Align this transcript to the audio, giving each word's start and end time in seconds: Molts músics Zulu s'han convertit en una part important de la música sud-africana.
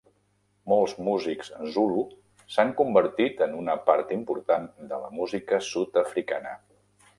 Molts 0.71 0.93
músics 1.07 1.51
Zulu 1.75 2.05
s'han 2.55 2.73
convertit 2.79 3.45
en 3.49 3.55
una 3.61 3.77
part 3.91 4.15
important 4.17 4.67
de 4.95 5.03
la 5.05 5.15
música 5.21 5.63
sud-africana. 5.71 6.59